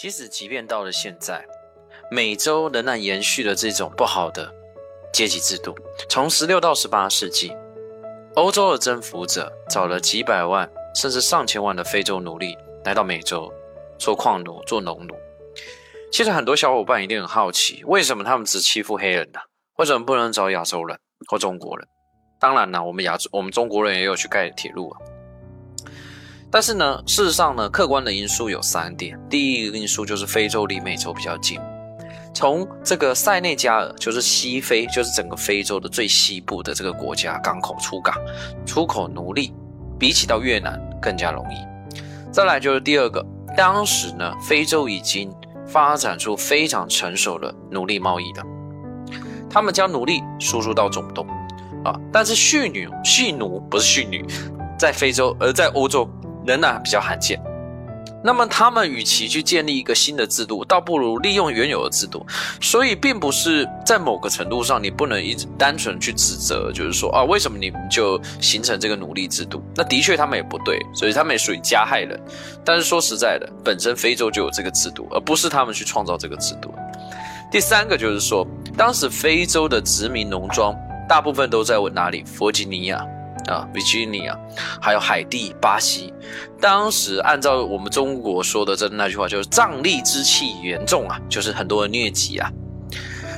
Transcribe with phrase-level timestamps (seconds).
[0.00, 1.44] 其实，即便到了现在，
[2.08, 4.54] 美洲仍然延续了这种不好的
[5.12, 5.74] 阶级制度。
[6.08, 7.52] 从十六到十八世纪，
[8.36, 13.52] 欧洲的征服者找了几百万甚至上千万的非洲奴隶来到美洲
[13.98, 15.16] 做矿奴、做农奴。
[16.12, 19.40] 其实，很多小伙伴一定很好奇，为什么他们只欺负黑人呢？
[19.78, 20.96] 为什么不能找亚洲人
[21.28, 21.84] 或中国人？
[22.38, 25.00] 当然了，我们亚洲、我们中国人也有去盖铁路啊。
[26.50, 29.18] 但是呢，事实上呢，客观的因素有三点。
[29.28, 31.60] 第一个因素就是非洲离美洲比较近，
[32.32, 38.14] 从这个塞内加尔，就是西非，就是整个非洲的最西部的这个国家港口出港，
[38.64, 39.52] 出口奴隶，
[39.98, 41.56] 比起到越南更加容易。
[42.32, 43.22] 再来就是第二个，
[43.54, 45.30] 当时呢，非洲已经
[45.66, 48.42] 发展出非常成熟的奴隶贸易的，
[49.50, 51.26] 他们将奴隶输入到中东
[51.84, 54.24] 啊，但是蓄女、蓄奴不是蓄女，
[54.78, 56.08] 在非洲，而在欧洲。
[56.48, 57.38] 仍然比较罕见，
[58.24, 62.26] 那么他们与其去建立一个新的制度，倒不如利用原有的制度。
[62.58, 69.62] 所以，并不是在某个程度上，你不能一直单纯去指责，就是说啊，为什么你们就形成这个奴隶制度？
[69.76, 72.18] 那的确他们也不对，所以他们也属于加害人。
[72.64, 76.74] 但是说实在的，本身非洲就有这个制度，而不是他们去创造这个制度。
[77.52, 80.74] 第三个就是说，当时非洲的殖民农庄
[81.06, 82.24] 大部分都在哪里？
[82.24, 83.06] 弗吉尼亚。
[83.48, 84.36] 啊，Virginia，
[84.80, 86.12] 还有海地、巴西，
[86.60, 92.50] 当时按照我们中国说的这那句话，就是瘴疠之气严重啊，就是很多人疟疾啊。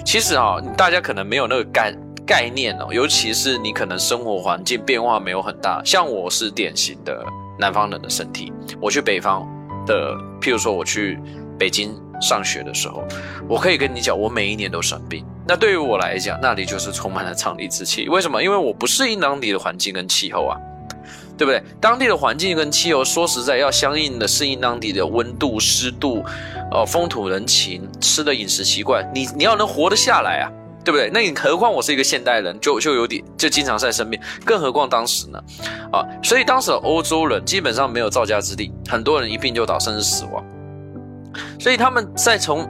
[0.04, 1.94] 其实啊，大家可能没有那个概
[2.26, 7.24] 概念哦，尤其是你可能生活环境变化没有很大，像我是典型的
[7.58, 9.46] 南方人的身体，我去北方
[9.86, 11.18] 的，譬如说我去
[11.58, 13.02] 北京上学的时候，
[13.48, 15.24] 我可以跟你讲，我每一年都生病。
[15.46, 18.08] 那对于我来讲，那里就是充满了瘴疠之气。
[18.08, 18.42] 为什么？
[18.42, 20.56] 因为我不适应当地的环境跟气候啊，
[21.36, 21.62] 对不对？
[21.80, 26.22] 当地的环境跟气候，说实在，要相应的适应当地的温度、湿度，
[26.70, 30.46] 呃，风土人情，吃的饮食习惯，你你要能活得下来啊，
[30.84, 31.10] 对不对？
[31.12, 35.42] 那你何况我是一个现代人，就就有点就经常在生病，更何况当时呢？
[35.90, 40.44] 啊，所以当时欧洲人基本上没有造家之地，很多人一病就倒，甚至死亡。
[41.58, 42.68] 所以他们在从。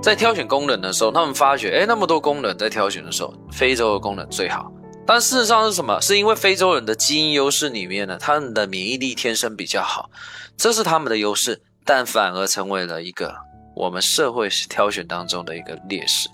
[0.00, 4.70] 在挑选工人的时候，他们发觉，哎，那么多工人在挑选的时候，非洲的工人最好。
[5.04, 6.00] 但事实上是什么？
[6.00, 10.08] 是因为非洲人的基因优势里面呢，他们的免疫力天生比较好，
[10.56, 13.34] 这是他们的优势，但反而成为了一个
[13.74, 16.28] 我们社会挑选当中的一个劣势。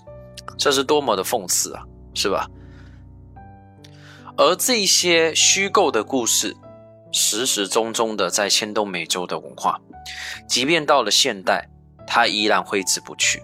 [0.59, 1.81] 这是多么的讽刺啊，
[2.13, 2.47] 是吧？
[4.37, 6.55] 而这些虚构的故事，
[7.15, 9.79] 始始终终的在牵动美洲的文化，
[10.49, 11.69] 即便到了现代，
[12.05, 13.41] 它依然挥之不去。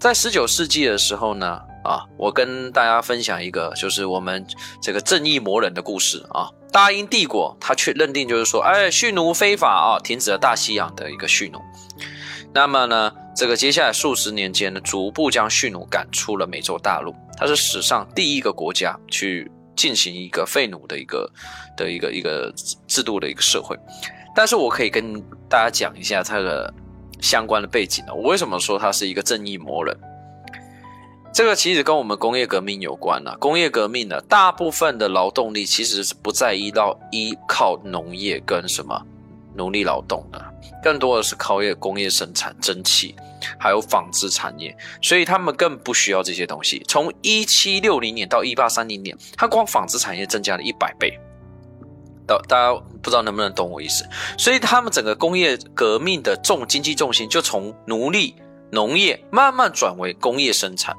[0.00, 4.46] 在十九世纪的时候呢，啊，我跟大家分享一个，就是我们
[4.80, 6.48] 这个正义魔人的故事啊。
[6.72, 11.60] 大英帝国他却认定就是说，哎，蓄奴非法啊，停止了大西洋的一个蓄奴。
[12.54, 17.14] 那么呢，这个接下来数十年间呢，逐步将蓄奴赶出了美洲大陆。
[17.36, 21.30] 它是史上第一个国家去进行一个废奴的一个
[21.76, 22.52] 的一个一个
[22.86, 23.76] 制度的一个社会。
[24.34, 26.72] 但是我可以跟大家讲一下它的。
[27.20, 28.12] 相关的背景呢？
[28.12, 29.96] 我为什么说他是一个正义魔人？
[31.32, 33.32] 这个其实跟我们工业革命有关呢。
[33.38, 39.00] 工业革命呢，大部分的劳动力其实是不再依到依靠农业跟什么
[39.54, 40.44] 奴隶劳动的，
[40.82, 43.14] 更多的是靠业工业生产、蒸汽，
[43.58, 46.82] 还有纺织产业，所以他们更不需要这些东西。
[46.88, 51.18] 从一七六零年到一八三零年，它光纺织产业增加了一百倍。
[52.26, 52.72] 大大家
[53.02, 54.08] 不知道能不能懂我意思，
[54.38, 58.36] 所以他们整个工业革命的重经济重心就从奴隶
[58.70, 60.96] 农业慢慢转为工业生产，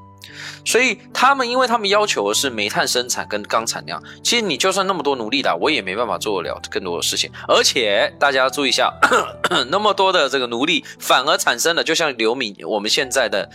[0.66, 8.94] 所以他们因为他们要求的是煤炭生产跟钢产量，其实你就算那么多奴隶的，我也没办法做得了更多的事情，而且大家注意一下，
[9.70, 13.50] 那么多的这个奴隶反而产生了就像流民我们现在的。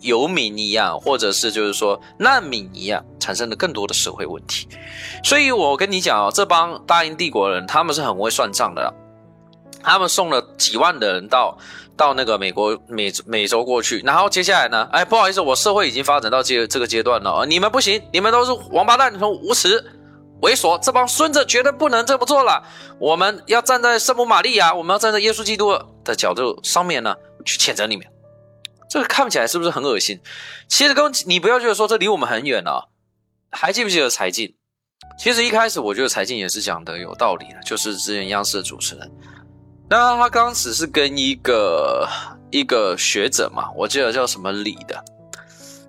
[0.00, 4.68] 游民一样，或者是就是说难民一样，产生了更多的社会问题。
[5.24, 8.94] 所以我跟你讲哦，这帮大英帝国人他们是很会算账的，
[9.82, 11.56] 他们送了几万的人到
[11.96, 19.84] 到那个美国美美洲过去，然后接下来呢，哎，不好意思，我社会已经发展到这这个阶段了，你们不行，你们都是王八蛋，你们无耻、
[20.42, 22.62] 猥琐，这帮孙子绝对不能这么做了。
[23.00, 28.06] 我们要站在圣母玛利亚，我们要站在耶稣基督的角度上面呢，去谴责你们。
[28.90, 30.20] 这个看起来是不是很恶心？
[30.66, 32.84] 其实跟你不要觉得说这离我们很远啊。
[33.50, 34.54] 还记不记得柴静？
[35.18, 39.10] 其实一开始我觉得柴静也是讲的有道理的，就是之前央视的主持人。
[39.90, 42.06] 那他刚只是跟一个
[42.50, 45.02] 一个学者嘛，我记得叫什么李的，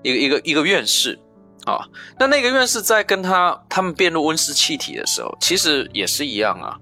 [0.01, 1.19] 一个一个一个院士
[1.65, 1.85] 啊。
[2.17, 6.77] 那那个院士在跟他他们辩论温室气体的时候，其实也是一样啊。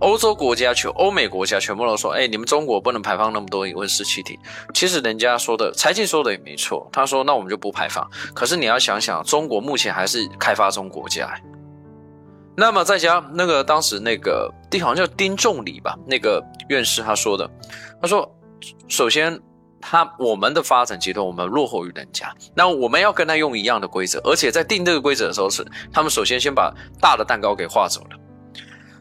[0.00, 4.38] 欧洲国家全欧美国家全部都说，哎，你们中国不能排放那么多温室气体。
[4.72, 6.88] 其实人家说的，柴静说的也没错。
[6.90, 8.10] 他说，那我们就不排放。
[8.32, 11.30] 可是你要想想，中国目前还是开发中国家。
[12.60, 17.50] 那么再加那个当时那个丁好像叫丁仲礼吧，那个院士他说的，
[18.02, 18.30] 他说，
[18.86, 19.40] 首先
[19.80, 26.70] 他我们的发展阶段我们落后于人家，那我们要跟他用一样的规则，而且在定这个规则的时候是他们首先先把
[27.00, 28.10] 大的蛋糕给划走了。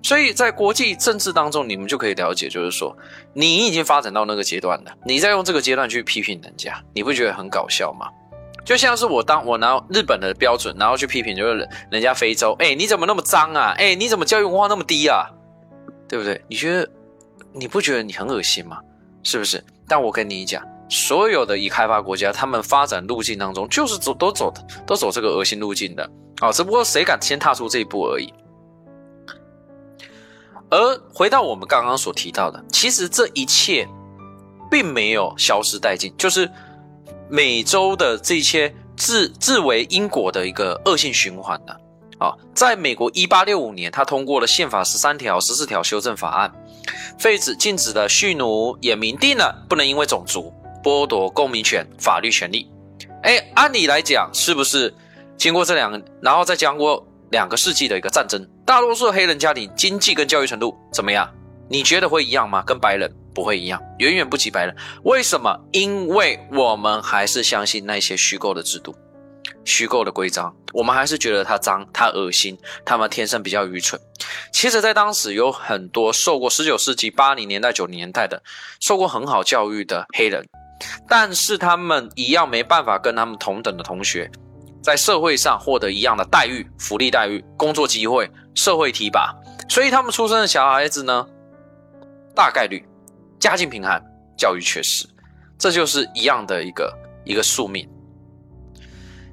[0.01, 2.95] 所以在国际政治当中，你们就可以了解，就是说，
[3.33, 8.07] 你已经发展到那个阶段了，你再用这个阶段去批评人家，你不觉得很搞笑吗？
[8.65, 13.73] 就像是我当我拿日本的标准，然后去批评，就是人家非洲，哎，你怎么那么脏啊？
[13.77, 15.29] 哎，你怎么教育文化那么低啊？
[16.07, 16.41] 对不对？
[16.47, 16.89] 你觉得
[17.53, 18.79] 你不觉得你很恶心吗？
[19.23, 19.63] 是不是？
[19.87, 24.53] 但我跟你讲，所有的已开发国家，他们发展路径当中就是走都走
[24.85, 26.09] 都走这个恶心路径的
[26.39, 28.33] 啊，只不过谁敢先踏出这一步而已。
[30.71, 33.87] 而回到我们刚刚所提到的，其实这一切
[34.69, 36.49] 并没有消失殆尽，就是
[37.29, 41.73] 美洲的这些自自为因果的一个恶性循环呢。
[42.17, 46.51] 啊，在美国一八六五年，他通过了宪法十三条、十四条修正法案，
[47.17, 50.53] 废止禁止的蓄奴，也明定了不能因为种族
[50.83, 52.69] 剥夺公民权、法律权利。
[53.23, 54.93] 哎，按理来讲，是不是
[55.37, 58.45] 经过这两个，然后再经过两个世纪的一个战争？
[58.65, 61.29] 大多数黑人家庭经济跟教育程度怎么样？
[61.69, 62.61] 你觉得会一样吗？
[62.67, 63.09] 跟白人
[63.39, 64.75] 不会一样，远远不及白人。
[65.05, 65.57] 为什么？
[65.71, 68.93] 因为我们还是相信那些虚构的制度、
[69.63, 73.97] 虚构的规章，我们还是觉得它脏、它恶心，他们天生比较愚蠢。
[74.51, 78.43] 其实，在当时有很多受过十九世纪八零年代、九零年代的
[78.81, 80.45] 受过很好教育的黑人，
[81.07, 84.29] 但是他们一样没办法跟他们同等的同学。
[84.83, 89.33] 在社会上获得一样的待遇、福利待遇、工作机会、社会提拔，
[89.69, 91.25] 所以他们出生的小孩子呢，
[92.35, 92.85] 大概率
[93.39, 94.03] 家境贫寒、
[94.37, 95.07] 教育缺失，
[95.57, 96.93] 这就是一样的一个
[97.23, 97.87] 一个宿命。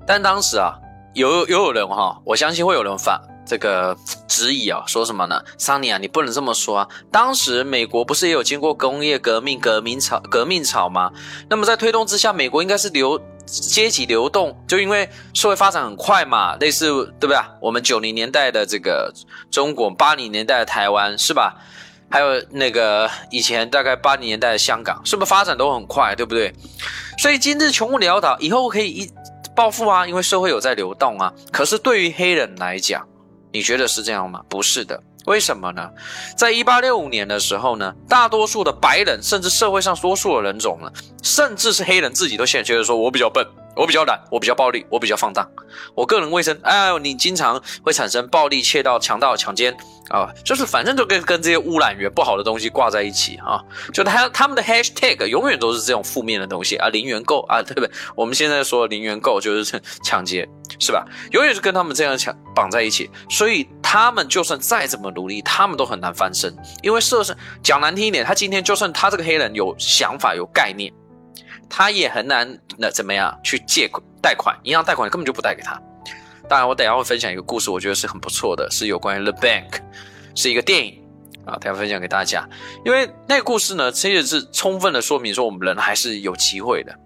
[0.06, 0.74] 但当时啊，
[1.14, 3.96] 有有有人哈，我相信会有人反这个
[4.28, 5.42] 质疑啊，说什么呢？
[5.58, 6.88] 桑尼啊，你不能这么说啊！
[7.10, 11.12] 当时美国不是也有经过工业革命、革命潮、革命潮吗？
[11.48, 13.20] 那么在推动之下，美国应该是流。
[13.48, 16.88] 阶级流动，就因为社会发展很快嘛，类似
[17.20, 17.38] 对不对？
[17.60, 19.14] 我们九零年代的这个
[19.52, 21.54] 中国，八零年代的台湾是吧？
[22.08, 26.52] 还有那个以前大概八零年代的香港，是不是发展都很快，对不对？
[27.18, 29.10] 所以今日穷困潦倒，以后可以一
[29.54, 31.32] 暴富啊，因为社会有在流动啊。
[31.50, 33.06] 可是对于黑人来讲，
[33.52, 34.40] 你觉得是这样吗？
[34.48, 35.02] 不是的。
[35.26, 35.90] 为什么呢？
[36.36, 40.88] 在一八六五年的时候呢，大多数的白人，甚至社会上多数的人种呢，
[41.20, 43.44] 甚至是黑人自己都现觉得说，我比较笨。
[43.76, 45.46] 我比较懒，我比较暴力，我比较放荡，
[45.94, 49.76] 我个人卫生，哎，你经常会产生暴力、窃盗、强盗、强奸
[50.08, 53.62] 啊，就是反正就跟跟这些污染源不好的东西挂在一起啊，
[53.92, 57.90] 就他他们的 hashtag 永远都是这种负面的东西啊，零元购啊，对不对？
[58.14, 60.48] 我们现在说零元购就是 抢劫，
[60.80, 61.04] 是吧？
[61.32, 70.90] 永远是跟他们这样抢绑在一起，所以他们就算再怎么努力，他们都很难翻身，因为设身讲难听一点，他今天就算他这个黑人有想法、有概念。
[71.68, 74.56] 他也很难，那怎么样去借款贷款？
[74.62, 75.80] 银行贷款根本就不贷给他。
[76.48, 79.80] 当然，我等下会分享一个故事，我觉得是很不错的，是有关于 The Bank，
[80.34, 81.02] 是一个电影
[81.44, 82.48] 啊，等下分享给大家。
[82.84, 86.96] 因为那个故事呢，其实是充分的说明说我们人还是有机会的。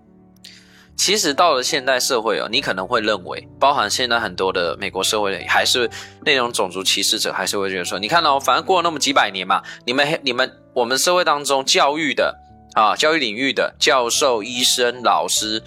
[0.94, 5.88] 其实到了现代社会哦，你可能会认为，包含现在很多的美国社会还是
[6.26, 12.39] 那种种族歧视者，还是会觉得说，你看到反正过了那么几百年嘛，你们你们我们社会当中教育的。
[12.74, 15.62] 啊，教育领域的教授、医生、老师，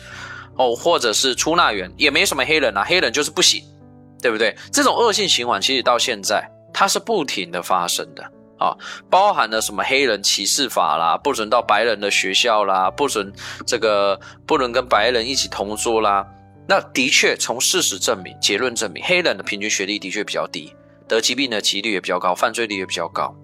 [0.56, 3.64] 哦，或者是出纳员，也没什么黑人啊，黑人就是不行，
[4.22, 4.56] 对不对？
[4.72, 8.24] 这种恶性循环其实到现在它是不停的发生的
[8.58, 8.76] 啊，
[9.10, 13.34] 包含了什么黑人歧视法啦，不准到白人的学校啦，不准
[13.68, 16.26] 这个不能跟白人一起同桌啦。
[16.66, 20.74] 那的确从事实证明，结论证明，黑人的平均学历的确比较低，
[21.10, 23.36] 得疾病的几率也比较高，犯罪率也比较高。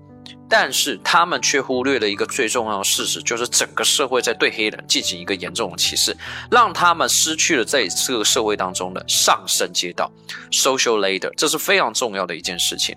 [0.49, 6.15] 但是他们却忽略了一个最重要的事实，就是整个社会在对黑人进行一个严重的歧视，
[6.49, 10.11] 让他们失去了在这个社会当中的上升阶道
[10.51, 12.95] （social ladder），这是非常重要的一件事情。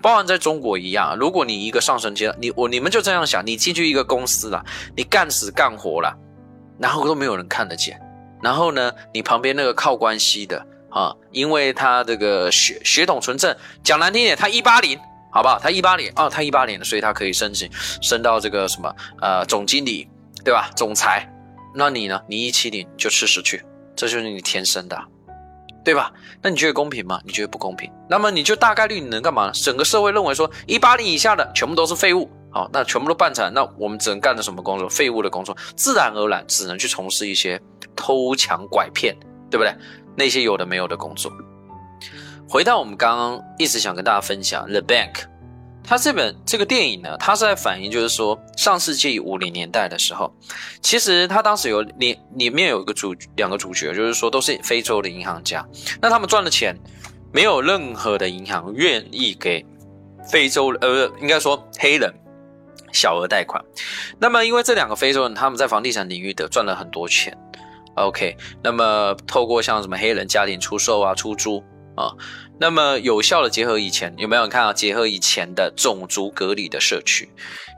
[0.00, 4.64] 包含在中国一样，如果你一个上升阶，你我你们就这样想，你进去一个公司了，
[4.96, 6.16] 你干死干活了，
[6.78, 8.00] 然后都没有人看得见，
[8.42, 14.98] 然后呢，你旁边那个靠关系的啊，因为他这个血血统纯正，讲难听点，他一八零。
[15.34, 15.58] 好不好？
[15.58, 17.68] 他一八年哦，他一八年的，所以他可以申请
[18.00, 20.08] 升到这个什么呃总经理，
[20.44, 20.70] 对吧？
[20.76, 21.28] 总裁。
[21.74, 22.20] 那你呢？
[22.28, 23.60] 你一七零就吃屎去，
[23.96, 24.96] 这就是你天生的。
[25.84, 26.12] 对吧？
[26.40, 27.20] 那你觉得公平吗？
[27.24, 27.90] 你觉得不公平？
[28.08, 29.52] 那么你就大概率你能干嘛呢？
[29.52, 34.88] 整个社会认为说一八零以下的全部都是废物，好，那全部都半残，那我们只能干的什么工作？
[34.88, 37.60] 废物的工作，自然而然只能去从事一些
[37.94, 39.14] 偷抢拐骗，
[39.50, 39.74] 对不对？
[40.16, 41.30] 那些有的没有的工作。
[42.48, 45.12] 回到我们刚刚一直想跟大家分享《The Bank》。
[45.86, 50.32] 他这本这个电影呢，它是在反映，就是说上世纪五零年代的时候，
[50.80, 55.62] 其实他当时有里里面有一个主两个主角，就是说都是非洲的银行家，
[56.00, 56.74] 那他们赚的钱，
[57.34, 59.62] 没有任何的银行愿意给
[60.26, 62.10] 非洲呃，应该说黑人
[62.90, 63.62] 小额贷款。
[64.18, 67.36] 那么因为这两个非洲人他们在房地产领域的赚了很多钱
[67.96, 71.62] ，OK，那么透过像什么黑人家庭出售啊、出租
[71.96, 72.12] 啊。
[72.58, 77.28] 那么有效的结合以前有没有看啊结合以前的种族隔离的社区？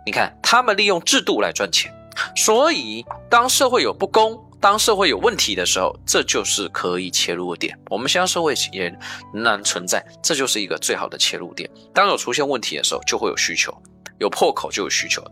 [0.04, 1.92] 你看他们利用制度来赚钱，
[2.36, 7.76] 所以当社会有不公、当社会有问题的时候，这就是可以切入的点。
[7.90, 8.88] 我们现在社会也
[9.32, 11.68] 仍然存在，这就是一个最好的切入点。
[11.92, 13.76] 当有出现问题的时候，就会有需求，
[14.18, 15.24] 有破口就有需求，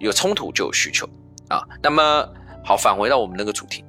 [0.00, 1.08] 有冲突就有需求
[1.48, 1.62] 啊。
[1.82, 2.28] 那么
[2.64, 3.84] 好，返回到我们那个主题。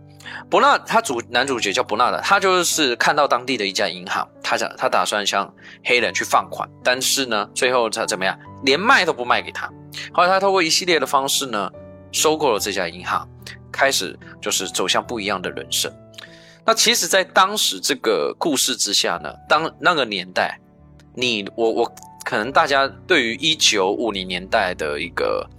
[0.50, 5.54] 伯纳他主男主角叫伯纳的，他就是看到当地的一家银行，他想他打算向
[5.84, 9.70] 黑人去放款，但是呢，最后他怎么样，连卖都不卖给他。
[10.14, 11.70] 后来他透过一系列的方式呢，
[12.12, 13.28] 收购了这家银行，
[13.72, 15.92] 开始就是走向不一样的人生。
[16.66, 20.60] 那其实，在当时这个故事之下呢，当那个年代，
[21.14, 25.50] 你我我可能大家对于一九五零年代的一个，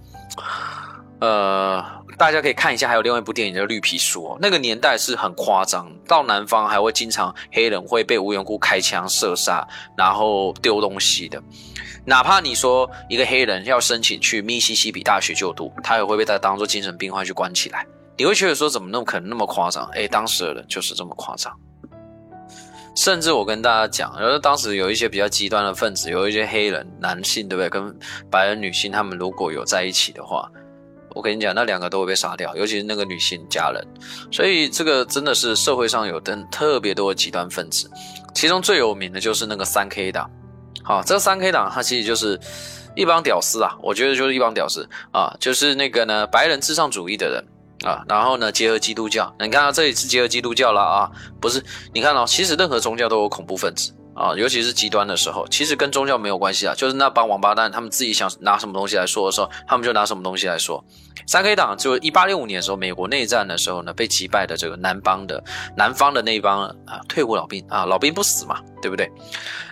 [1.21, 1.98] 呃。
[2.19, 4.23] 大家可以看一下，还有另外一部电影叫《绿皮书》。
[4.41, 9.65] 那个年代是很夸张，到南方还会经常黑人会被无缘故开枪射杀，
[9.97, 11.41] 然后丢东西的。
[12.03, 17.87] 哪怕你说一个黑人要申请去密西西比大学就读，他也会被他当做精神病患去关起来。
[18.17, 19.85] 你会觉得说怎么那么可能那么夸张？
[19.93, 21.57] 哎，当时的人就是这么夸张。
[22.97, 27.69] 甚至我跟大家讲，然后当时有一些比较极端的分子，有一些黑人男性，对不对？
[27.69, 27.97] 跟
[28.29, 30.51] 白人女性他们如果有在一起的话。
[31.15, 33.85] 我跟你讲，那两个都会被杀掉，尤其是那个女性家人。
[34.31, 37.89] 所以这个真的是社会上有等特别多的极端分子，
[38.33, 40.29] 其中最有名的就是那个三 K 党。
[40.83, 42.39] 好，这三 K 党它其实就是
[42.95, 51.63] 一帮屌丝啊，我觉得就是一帮屌丝啊，就是那个呢白人至上主义的人啊，然后呢结合基督教，你看到这里是结合基督教了啊，不是？
[51.93, 53.93] 你看到其实任何宗教都有恐怖分子。
[54.13, 60.83] 啊，尤其是极端的时候，其实跟宗教没有关系啊，就是那帮王八蛋，他们自己想拿什么东西来说的时候，他们就拿什么东西来说。
[61.27, 65.43] 三 K 党就一八六五年的时候，美国内战的时候呢，被击败的这个南方的
[65.77, 69.11] 南方的那一帮啊，退伍老兵啊，老兵不死嘛，对不对？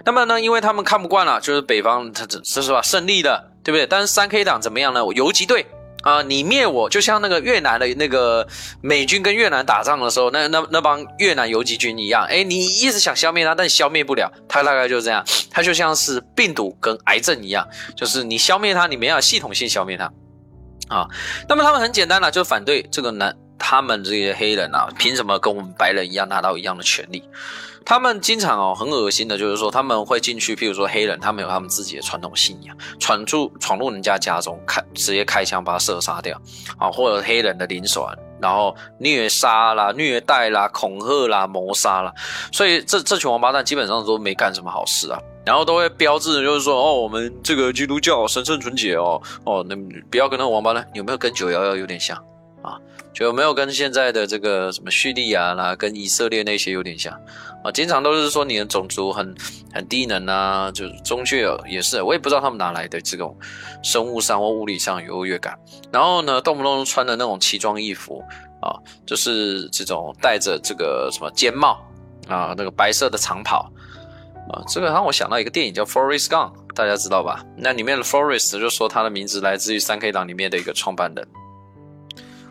[0.05, 3.87] 那么呢，因为他们看不惯了，就是北方他这是吧胜利的，对不对？
[3.87, 5.01] 但是三 K 党怎么样呢？
[5.15, 5.65] 游击队。
[6.03, 6.21] 啊！
[6.21, 8.47] 你灭我，就像那个越南的那个
[8.81, 12.23] 美军跟越南打仗的时候，那那那帮越南游击军一样。
[12.25, 14.31] 哎，你一直想消灭他，但消灭不了。
[14.47, 20.05] 他大概就是这样，他就像是病毒跟癌症一样，就是你消灭他，你没有系统性消灭他。
[20.87, 21.07] 啊，
[21.49, 27.21] 那么他们很简单了，就反对这个男，他们这些黑人啊，凭什么跟我们白人一样拿到一样的权利？
[27.87, 36.37] 他们经常哦，很恶心的，就是说他们会进去，譬如说黑人，他们有他们自己的传统信仰，闯入闯入人家家中，开直接开枪把他射杀掉，
[36.77, 38.05] 啊，或者黑人的领手，
[38.41, 42.13] 然后虐杀啦、虐待啦、恐吓啦、谋杀啦，
[42.51, 49.77] 所以这 这群王八蛋基本上都没干什么好事啊，然后都会标志就是说，哦，我们这个基督教神圣纯洁哦，哦，那
[50.11, 52.21] 不要跟那个王八蛋，有没有跟九幺幺有点像？
[53.13, 53.33] 就？
[53.37, 57.13] 没有跟现在的这个什么叙利亚啦，跟以色列那些有点像
[57.63, 57.71] 啊？
[57.71, 59.35] 经常都是说你的种族很
[59.71, 63.37] 很低能啊，就是中介也是，我也不知道他们哪来的这种
[63.83, 65.55] 生物上或物理上有优越感。
[65.91, 68.23] 然后呢，动不动穿的那种奇装异服
[68.61, 68.73] 啊，
[69.05, 71.79] 就是这种戴着这个什么尖帽
[72.27, 73.71] 啊，那个白色的长袍
[74.49, 77.45] 啊，这个让我想到一个电影叫《Forest Gump》，大家知道吧？
[77.55, 81.27] 那里面的 Forest 就说他的名字来自于三 K 党里面的一个创办人。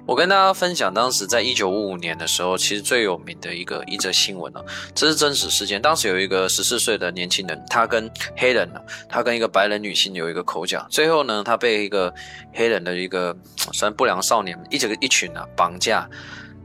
[0.06, 4.60] 我跟大家分享，当时在一九五五年的时候，其实最有名的一个一则新闻呢，
[4.94, 5.82] 这是真实事件。
[5.82, 12.14] 当时有一个十四岁的年轻人，他跟黑人呢，他跟一个白人女性有一个口角，最后呢，他被一个
[12.52, 13.36] 黑人的一个
[13.72, 16.08] 算不良少年一整个一群啊绑架，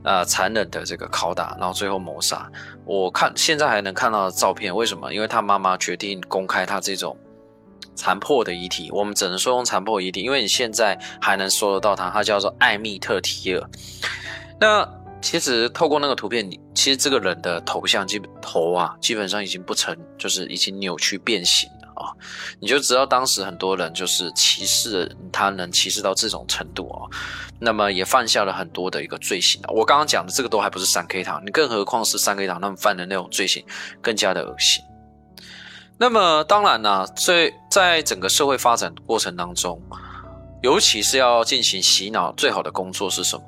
[0.04, 2.48] 啊残忍的这个拷打，然后最后谋杀。
[2.86, 5.12] 我看现在还能看到照片，为什么？
[5.12, 7.18] 因为他妈妈决定公开他这种。
[7.96, 13.70] 残破的遗体，我们只能说用残破遗体，因为你现在还能搜得到它，它叫做艾密特提尔。
[14.60, 14.88] 那
[15.22, 21.82] 其实透过那个图片，你其实这个人的头像基本头啊，基本上已经不成，就是已经扭曲变形了。
[22.02, 22.10] 啊，
[22.60, 27.06] 你就知道当时很多人就是歧视他能歧视到这种程度哦，
[27.60, 33.64] 那么也犯下了很多的一个罪行我刚刚讲的这个都还不是三 K 堂，你更何况是三 K 堂他们犯的那种罪行
[34.02, 34.84] 更加的恶心。
[36.00, 39.82] 那么当然呢，最在整个社会发展过程当中，
[40.62, 43.46] 尤其是要进行洗脑，最好的工作是什么？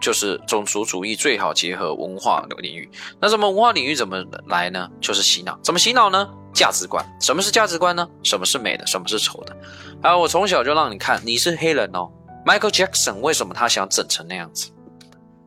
[0.00, 2.90] 就是种族主义最好结合文化领域。
[3.20, 4.90] 那什么文化领域怎么来呢？
[4.98, 5.58] 就是洗脑。
[5.62, 6.26] 怎么洗脑呢？
[6.54, 7.04] 价值观。
[7.20, 8.08] 什么是价值观呢？
[8.22, 8.86] 什么是美的？
[8.86, 9.54] 什么是丑的？
[10.00, 12.10] 啊，我从小就让你看，你是黑人哦。
[12.46, 14.70] Michael Jackson 为什么他想整成那样子？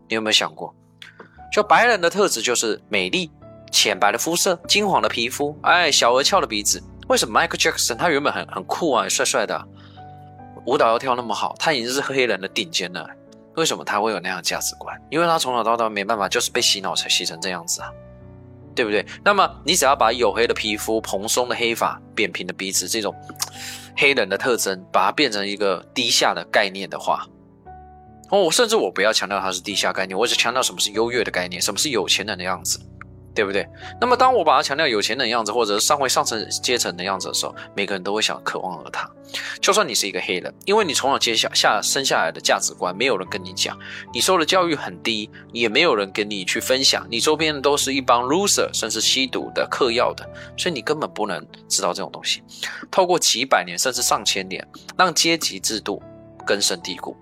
[0.07, 0.71] 你有没有想过？
[1.51, 3.31] 就白人的特质就是美丽、
[3.71, 6.79] 浅白的肤色、金黄的皮肤，哎，小而翘的鼻子。
[7.10, 9.68] 为什么 Michael Jackson 他原本很很酷啊，帅帅的，
[10.66, 13.10] 舞蹈要跳那么好，他已经是黑人的顶尖了。
[13.56, 14.96] 为什么他会有那样的价值观？
[15.10, 17.92] 因为他从小到大没办法，就是被洗脑才洗成这样子啊，
[18.75, 19.04] 对不对？
[19.25, 23.13] 那么你只要把黝黑的皮肤、蓬松的黑发、扁平的鼻子这种
[23.98, 27.25] 黑人的特征，把它变成一个低下的概念的话，
[28.30, 32.80] 哦，甚至我不要强调它是低下概念，我只强调什么是优越的概念，什么是有钱人的样子。
[33.39, 33.65] 对不对？
[34.01, 39.10] 那么当我把它强调有钱的样子，或者是上位上层阶层的样子的时候，每个人都会想渴望而他。
[39.62, 43.79] 就算你是一个黑人，因为你从小接下下生下来的价值观，没有人跟你讲，
[44.12, 52.43] 你受的教育很低，也没有人跟你去分享，你周边的都是一帮 loser，甚至吸毒的、嗑药的，所以你根本不能知道这种东西。
[52.91, 54.67] 透过几百年甚至上千年，
[54.98, 56.03] 让阶级制度
[56.46, 57.15] 根深蒂固，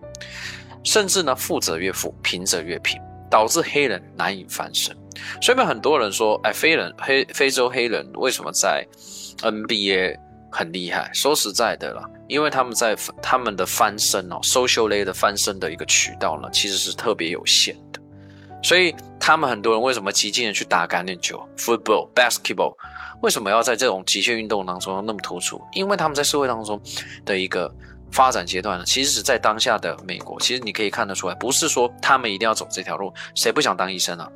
[0.83, 4.95] 甚至呢富者越富，贫者越贫，导致黑人难以翻身。
[5.41, 8.85] 所以，很多人说，哎，非人黑非洲黑人为什么在
[9.41, 10.17] NBA
[10.51, 11.09] 很厉害？
[11.13, 17.99] 说实在的啦，因为他们在他们的翻身哦，social lay 的翻身的一个渠道呢，其实是特别有限的。
[18.63, 22.73] 所以，他们很多人为什么激进的去打橄榄球 （football, basketball）？
[23.21, 25.59] 为什么要在这种极限运动当中那么突出？
[25.73, 26.79] 因为他们在社会当中
[27.25, 27.73] 的一个
[28.11, 34.29] 发展阶段了，其实是在当下的美国，其实你可以看得出来，不是说他们一定要走这条路，谁不想当医生啊？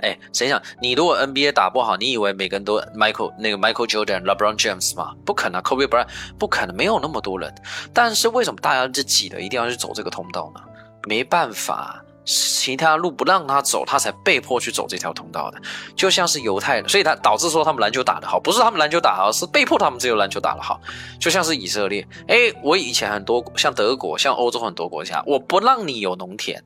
[0.00, 5.12] 哎，谁想你如果 NBA 打不好，你以为每个人都 Michael 那个 Michael Jordan、LeBron James 吗？
[5.24, 6.06] 不可能，Kobe Bryant
[6.38, 7.52] 不可能，没有那么多人。
[7.92, 10.60] 但是为什么大家就挤的一定要去走这个通道呢？
[11.08, 15.58] 没办法，其他路不让他走，他才被迫去走这条通道的。
[15.96, 20.78] 就像是犹太人，所以他导致说他们篮球打得好，不是他们篮球打好，是被迫他们只有篮球打得好。
[21.18, 26.62] 就像是以色列，哎，我以前很多像德国、像欧洲很多国家，我不让你有农田，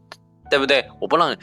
[0.50, 0.84] 对不对？
[1.00, 1.34] 我不让。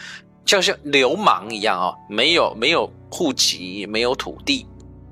[0.45, 4.65] 就像流氓一样啊，没有没有户籍，没有土地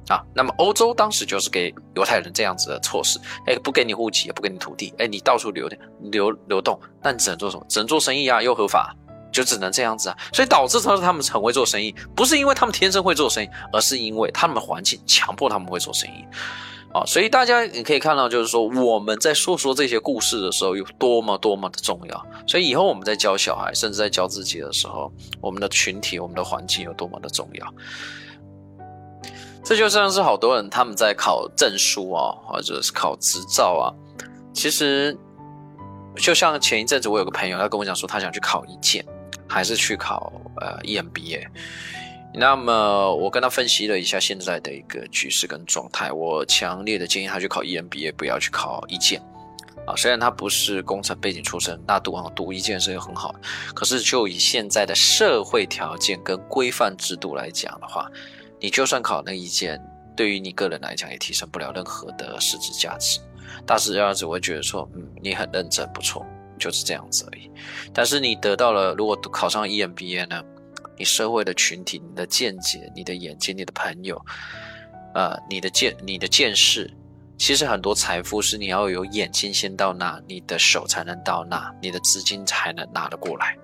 [0.08, 0.24] 啊。
[0.34, 5.70] 那么欧洲当时就是给犹太人这样子的措施，哎，不给你户籍，也不给你土地，哎，你到处流
[6.12, 7.66] 流流动，那你只能做什么？
[7.70, 8.96] 只能做生意啊，又合法，
[9.32, 10.18] 就只能这样子啊。
[10.34, 16.26] 所以导致他他们很会做生意，不是因为他们天生会做生意，而是因为他们的环境强迫他们会做生意。
[16.94, 22.26] 啊，所以大家你可以看到，就是说我们在诉说这些故事的时候有多么多么的重要。
[22.48, 27.74] 所以以后我们在教小孩，甚至在教自己的时候，我们的群体、我们的环境有多么的重要。
[29.68, 33.92] 这就像是好多人他们在考证书啊，或者是考执照啊。
[34.54, 35.14] 其实
[36.16, 39.06] 就像前一阵子我有个朋友，他跟我讲说，他想去考一建，
[39.46, 41.46] 还是去考呃 EMBA。
[42.34, 49.22] 那么我跟他分析了一下现在的一个局势跟状态，我强烈的建议他去考 EMBA，不要去考一建
[49.86, 49.94] 啊。
[49.98, 53.40] 虽然他不是工程背景出身，那读啊读一建是很好的，
[53.76, 58.10] 可是就以现在的社会条件跟规范制度来讲的话，
[58.60, 59.82] 你就算考那一件，
[60.16, 63.20] 对于你个人来讲也提升不了任何的实质价值。
[63.66, 66.26] 大致这样子，我会觉得说，嗯，你很认真，不错，
[66.60, 67.50] 就是这样子而已。
[67.94, 70.44] 但是你得到了，如果考上 EMBA 呢？
[71.00, 74.20] 你社会的群体，你的见解，你的眼睛，你的朋友，
[75.14, 76.92] 呃，你的见，你的见识，
[77.38, 83.56] 其实很多财富是你要有眼睛先到那，你的手才能到那，你的资金才能拿得过来。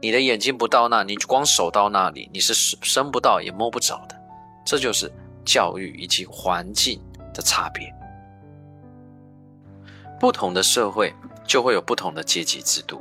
[0.00, 4.17] 你的眼睛不到那，你光手到那里，你是伸不到也摸不着的。
[4.68, 5.10] 这就是
[5.46, 7.00] 教育以及环境
[7.32, 7.90] 的差别。
[10.20, 11.10] 不同的社会
[11.46, 13.00] 就会有不同的阶级制度，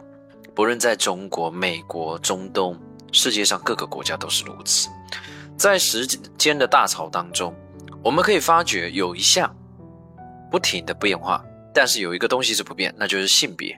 [0.55, 2.79] 不论在中国、美国、中东。
[3.11, 4.87] 世界上各个国家都是如此，
[5.57, 7.53] 在时间的大潮当中，
[8.01, 9.53] 我们可以发觉有一项
[10.49, 13.77] 不停的变化，但是有一个东西是不变，那就是性别。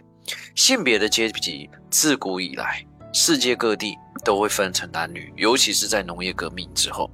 [0.56, 7.10] 性别的阶级自古以来，世界各地都会分成男女，尤其是在农业革命之后，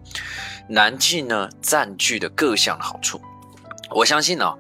[0.68, 3.20] 男性呢占据的各项好处。
[3.92, 4.54] 我相信呢。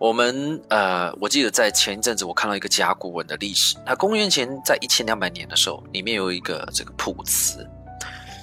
[0.00, 3.76] 我们呃，我记得在前一阵子，我看到一个甲骨文的历史。
[3.84, 7.68] 那公元前在一千两百年的时候，里面有一个这个卜辞。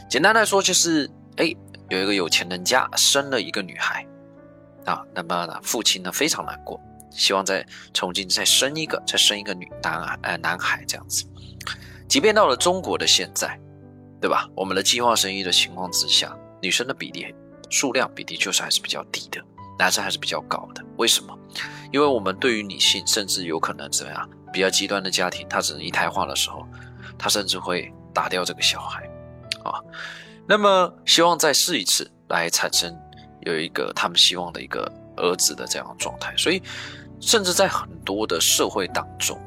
[0.08, 1.52] 简单来说，就是哎，
[1.90, 4.06] 有一个有钱人家生了一个女孩，
[4.86, 11.26] 啊，那么呢，父亲呢非常难过，希望再从今再生一个，再生一个女男孩，呃，男孩这样子。
[12.08, 13.60] 即便到了中国的现在，
[14.22, 14.50] 对吧？
[14.56, 17.34] 我们的计划生育的情况之下，女生的比例
[17.70, 19.42] 数量比例就是还是比较低的，
[19.78, 20.84] 男生还是比较高的。
[20.98, 21.38] 为什么？
[21.92, 24.30] 因为我们对于女性，甚至有可能怎么样？
[24.54, 26.66] 比较极端的家庭，他只能一胎化的时候，
[27.18, 29.04] 他甚至会打掉这个小孩，
[29.64, 29.80] 啊，
[30.48, 32.98] 那么希望再试一次来产生
[33.42, 36.34] 有一个他们希望的一个儿子的这样的状态。
[36.38, 36.64] 所以，
[37.20, 39.38] 甚至在很多的社会当中，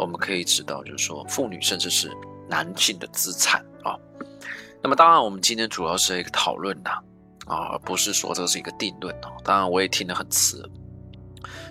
[0.00, 2.10] 我们可以知道，就是说妇女甚至是
[2.48, 3.96] 男性的资产啊。
[4.82, 6.90] 那么，当然我们今天主要是一个讨论呐，
[7.46, 9.32] 啊，而不是说这是一个定论哦。
[9.44, 10.62] 当然，我也听得很刺。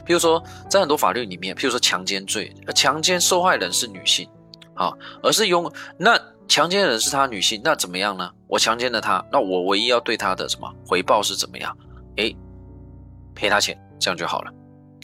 [0.06, 4.28] 譬如说，在很多法律里面，譬如说强奸罪，强奸受害人是女性，
[4.74, 8.32] 啊，而是用那强奸人是他女性，那怎么样呢？
[8.48, 11.78] 我强奸了他，那我唯一要对他的什么回报是怎么样？
[12.16, 12.36] 诶，
[13.36, 14.52] 赔他钱，这样就好了，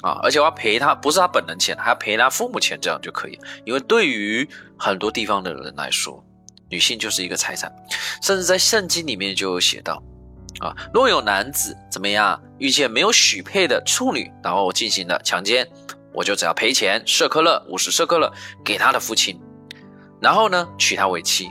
[0.04, 3.40] 啊，而且我要赔他，不是他本人钱，还要赔他父母钱，这样就可以。
[3.66, 6.24] 因为对于很多地方的人来说，
[6.70, 7.74] 女性就是一个财产，
[8.22, 10.04] 甚至在圣经里面就有写到。
[10.60, 15.68] 啊，若有男子怎么样遇见没有许配的处女，然后进行了强奸，
[16.14, 18.32] 我就只要赔钱，舍克勒五十舍克勒
[18.64, 19.40] 给他的父亲，
[20.22, 21.50] 然后呢娶她为妻。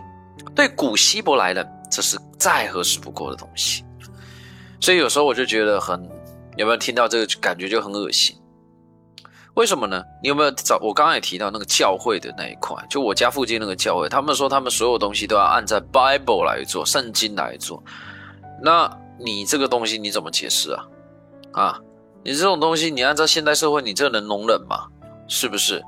[0.55, 3.85] 对古希伯来人，这是再合适不过的东西。
[4.81, 6.01] 所以有时候我就觉得很，
[6.57, 8.37] 有没有听到这个感觉就很恶心？
[9.55, 10.03] 为什么呢？
[10.23, 12.75] 你有没有找我刚刚也提到那个教会的那一块？
[12.89, 17.83] 就我家附近那个教会，他们说他们所有东西都要按照 Bible 来做，圣经来做。
[18.63, 20.85] 那你这个东西你怎么解释啊？
[21.53, 21.81] 啊，
[22.25, 24.87] 你这种东西你按照现代社会，你这能容忍吗？
[25.29, 25.85] 是不是？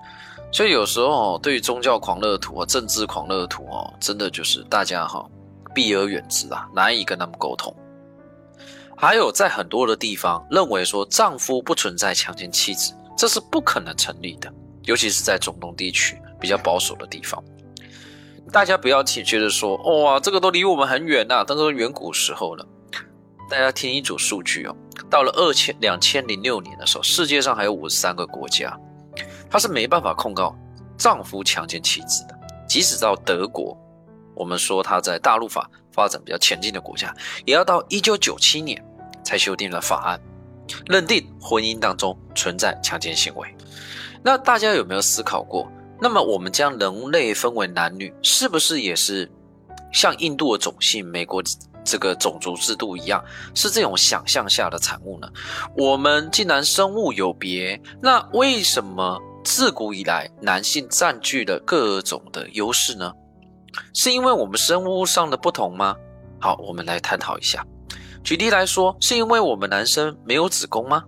[0.53, 5.24] 所以有时候对于宗教狂热图和、政治狂热图哦，真的就是大家哈
[5.74, 7.74] 避而远之啊，难以跟他们沟通。
[8.96, 14.53] 还有在很多的地方认为说丈夫不存在强奸妻子，这是不可能成立的，
[14.85, 17.42] 尤其是在中东地区比较保守的地方。
[18.53, 22.66] 大家不要听觉得说，哇，这个都离我们很远呐，都是远古时候了。
[23.50, 24.77] 大家听一组数据哦，
[25.11, 28.79] 到了二千两千零六年的时候，世界上还有五十三个国家，
[29.50, 30.57] 他是没办法控告
[30.96, 32.38] 丈夫强奸妻子的。
[32.66, 33.77] 即使到德国，
[34.35, 38.83] 我们说他在大陆法发展比较前进的国家，也要到一九九七年
[39.24, 40.20] 才修订了法案，
[40.87, 43.48] 认定婚姻当中存在强奸行为。
[44.22, 45.70] 那大家有没有思考过？
[46.00, 49.31] 那么我们将人类分为男女，是不是也是
[49.92, 51.42] 像印度的种姓、美国
[51.85, 53.22] 这个种族制度一样，
[53.55, 55.29] 是这种想象下的产物呢？
[55.77, 63.12] 我们既然生物有别，那为什么自古以来男性占据了各种的优势呢？
[63.92, 65.94] 是因为我们生物上的不同吗？
[66.40, 67.64] 好，我们来探讨一下。
[68.25, 71.05] 举例来说，是因为我们男生没有子宫吗？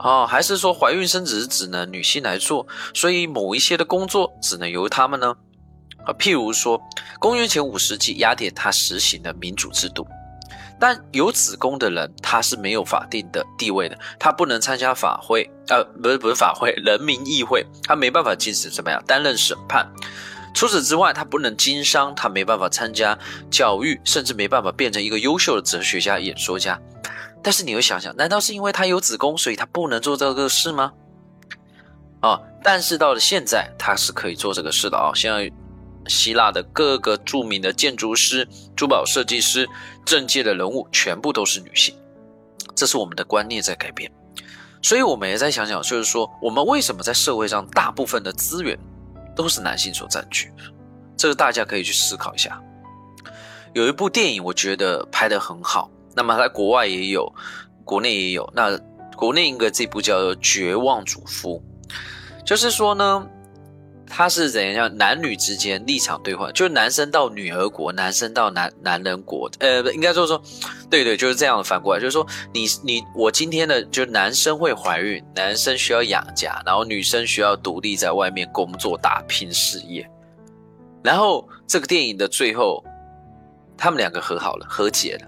[0.00, 5.32] 哦，还是说怀孕生子只能女性来做，所以某一些的工作只能由他们呢？
[6.04, 6.82] 啊，譬如说，
[7.20, 10.04] 公元前五世纪，雅典它实行了民主制度，
[10.80, 19.88] 但有子宫的人他是没有法定的地位的，他不能参加法会，呃，不是不是法会，人民议会，他没办法进行怎么样担任审判。
[20.54, 23.18] 除此之外，他不能经商，他没办法参加
[23.50, 26.80] 教育，甚至没办法变成一个优秀的哲学家、演说家。
[27.42, 30.92] 但是你会想想，难道是因为他有子宫，所以他不能做这个事吗？
[32.20, 32.38] 啊！
[32.62, 35.10] 但是到了现在，他是可以做这个事的啊！
[35.14, 35.50] 现在
[36.06, 39.66] 希腊的各个著名的建筑师、珠宝设计师、
[40.04, 41.94] 政界的人物，全部都是女性。
[42.74, 44.10] 这是我们的观念在改变，
[44.82, 48.78] 所以我们也在想想，就是说，我们为什么在社会上大部分的资源
[49.40, 50.52] 都是男性所占据？
[51.16, 52.62] 这个大家可以去思考一下。
[53.72, 55.90] 有一部电影，我觉得拍得很好。
[56.14, 57.32] 那么在国外也有，
[57.84, 58.46] 国内也有。
[58.54, 58.78] 那
[59.16, 61.62] 国内应该这部叫《绝望主妇》，
[62.44, 63.26] 就是说呢，
[64.12, 70.42] 他是怎样男女之间立场兑换，就是男生到女儿国，男生到男男人国，呃，应该就是说，
[70.90, 80.06] 对对，就是这样的反过来，就是说你你我今天的就男生会怀孕，男生需要养家，然后女生需要独立在外面工作打拼事业，
[81.02, 82.84] 然后这个电影的最后，
[83.78, 85.26] 他们两个和好了，和解了。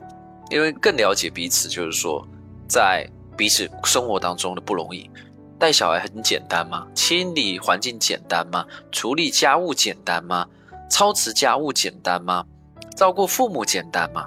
[0.51, 2.23] 因为更了解彼此，就是说，
[2.69, 5.11] 在彼此生活当中的不容易。
[5.63, 6.89] 带小孩很简单吗？
[6.93, 8.67] 清理环境简单吗？
[8.91, 10.45] 处理家务简单吗？
[10.91, 12.45] 操持家务简单吗？
[12.97, 14.27] 照顾父母简单吗？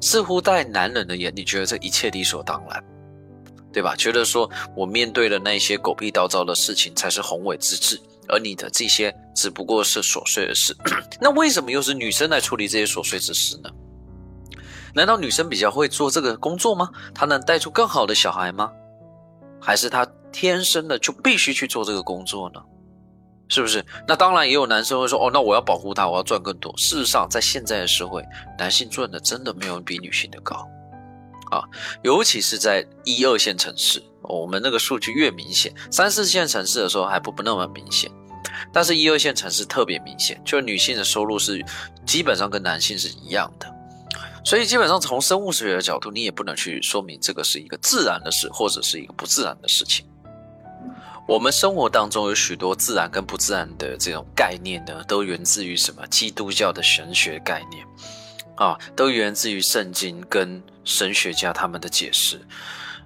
[0.00, 2.82] 似乎在男人的眼里，觉得这一切理所当然，
[3.70, 3.94] 对吧？
[3.94, 10.74] 觉得说我面对的那些狗屁叨叨的事情才是宏伟之志，而你的这些只不过是琐碎的事。
[11.20, 13.68] 那为什么又是女生来处理这些琐碎之事呢？
[14.94, 16.88] 难道女生比较会做这个工作吗？
[17.14, 18.72] 她能带出更好的小孩吗？
[19.60, 22.60] 还是他天生的就必须去做这个工作呢？
[23.48, 23.84] 是不是？
[24.06, 28.24] 那当然也有男生会说：“哦，那我要保护她，我要赚更多。”事实上，在现在的社会，
[28.56, 30.54] 男性赚的真的没有比女性的高
[31.50, 31.64] 啊，
[32.02, 38.08] 尤其是在一二线城市，我们那个数据越明显，三四线城市的时候还不不那么明显，
[38.72, 41.60] 但是一二线城市特别明显，就是女性的收入是
[42.06, 43.66] 基本上跟男性是一样的，
[44.44, 50.06] 所以基本上从生物学的角度，你也不能去说明这个是一个自然的事，或者是一个不自然的事情。
[51.28, 56.04] 我们生活当中有许多自然跟不自然的这种概念呢，都源自于什么？
[56.08, 57.86] 基督教的神学概念
[58.56, 62.40] 啊，都源自于圣经跟神学家他们的解释。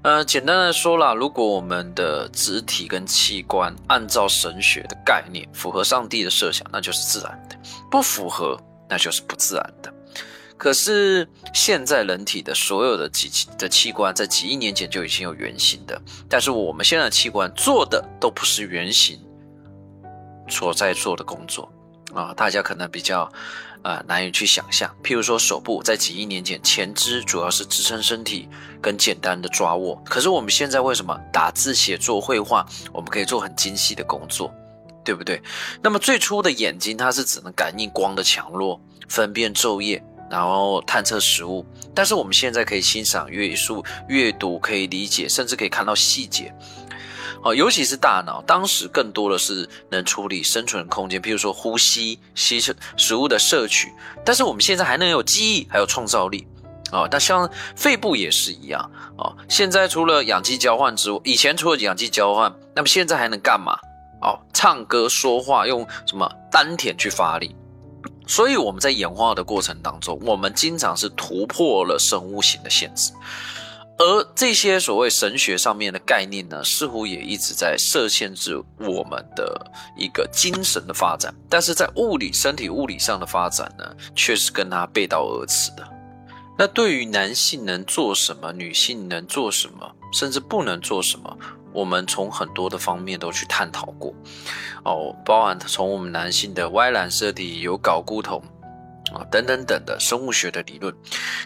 [0.02, 7.56] 呃，简单的说啦，如果我们的肢体跟器官按照神学的概念符合上帝的设想，那就是自然的；
[7.90, 9.93] 不符合，那就是不自然的。
[10.56, 19.20] 可是现在人体的所有的几的器官，在几亿年前就已经有原型的，但是我们现在的器官做的都不是原型
[20.48, 21.70] 所在做的工作
[22.14, 23.30] 啊，大家可能比较
[23.82, 24.88] 呃难以去想象。
[25.02, 28.48] 譬如说手部，在几亿年前，前肢主要是支撑身体
[28.80, 34.54] 跟简单的抓握，可是我们现在为什么打字、写作、绘画，我们可以做很精细的工作，
[35.04, 35.42] 对不对？
[35.82, 40.02] 那么最初的眼睛，它是只能感应光的强弱，分辨昼夜。
[40.30, 46.54] 然后探测食物，但是我们现在可以欣赏阅数、阅读，可以理解，甚至可以看到细节。
[47.42, 53.92] 哦，尤其是大脑，当时更多的是能处理生存空间，譬如说呼吸、吸食食物的摄取。
[54.24, 56.46] 但是我们现在还能有记忆，还有创造力。
[56.90, 58.90] 哦，那像肺部也是一样。
[59.18, 63.78] 哦，现在除了氧气交换之外，以前除了氧气交换，那么现在还能干嘛？
[64.22, 67.54] 哦，唱歌、说话，用什么丹田去发力。
[68.26, 73.12] 所以我们在演化的过程当中，我们经常是突破了生物型的限制，
[73.98, 83.84] 而这些所谓神学上面的概念呢，似乎也一直在设限制我们的一个精神的发展，但是在物理、身体物理上的发展呢，
[84.16, 85.88] 却是跟它背道而驰的。
[86.56, 91.36] 那对于男性能做什么，女性能做什么，甚至不能做什么？
[91.72, 94.14] 我们从很多的方面都去探讨过，
[94.84, 98.40] 哦，包含从我们男性的 Y 染色体、有睾固酮
[99.12, 100.94] 啊等等等的生物学的理论。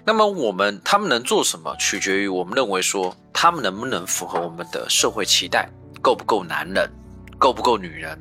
[0.04, 5.66] 那么我们他们能做什么，取决于我们认为说他们能不能符合我们的社会期待，
[6.02, 6.90] 够不够男人，
[7.38, 8.18] 够不够女人，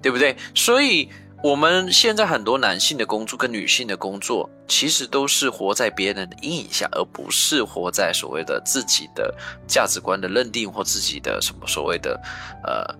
[0.00, 0.36] 对不对？
[0.54, 1.10] 所以。
[1.44, 9.30] 我们现在很多男性的工作跟女性的工作，其实都是活在别人的阴影下，而不是活在所谓的自己的
[9.66, 12.18] 价值观的认定或自己的什么所谓的
[12.62, 12.94] 呃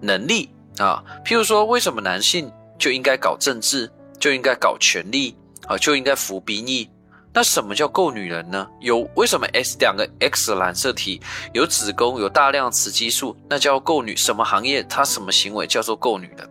[0.00, 1.04] 能力啊。
[1.26, 5.36] 譬如说，为什么男性就应该搞政治，就应该搞权力
[5.66, 6.88] 啊，就应该服兵役？
[7.32, 8.66] 那什么叫够女人呢？
[8.80, 11.20] 有为什么 S 两个 X 染色体
[11.52, 14.16] 有子宫有大量雌激素，那叫够女？
[14.16, 16.50] 什么行业它什么行为叫做够女人？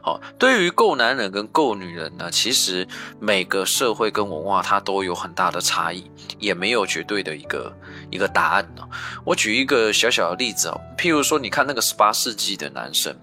[0.00, 2.86] 好，对于够男人跟够女人呢，其实
[3.18, 6.08] 每个社会跟文化它都有很大的差异，
[6.38, 7.72] 也没有绝对的一个
[8.10, 8.82] 一个答案呢。
[9.24, 13.14] 我举一个小小的例子哦，譬如说，你看那个十八世纪的男生，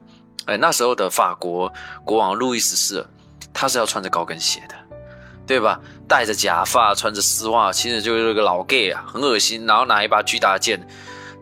[0.45, 1.71] 哎，那时候的法国
[2.03, 3.05] 国王路易十四，
[3.53, 4.75] 他是要穿着高跟鞋的。
[5.49, 5.79] 对吧？
[6.07, 9.65] 戴着假发，穿着丝袜，其实就是个老 gay 啊，很恶心。
[9.65, 10.79] 然后拿一把巨大的剑，